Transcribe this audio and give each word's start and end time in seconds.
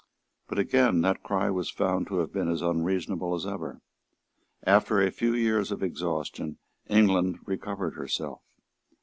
But 0.47 0.57
again 0.57 1.01
that 1.01 1.21
cry 1.21 1.51
was 1.51 1.69
found 1.69 2.07
to 2.07 2.17
have 2.21 2.33
been 2.33 2.49
as 2.49 2.63
unreasonable 2.63 3.35
as 3.35 3.45
ever. 3.45 3.81
After 4.65 4.99
a 4.99 5.11
few 5.11 5.35
years 5.35 5.71
of 5.71 5.83
exhaustion, 5.83 6.57
England 6.87 7.37
recovered 7.45 7.93
herself. 7.93 8.41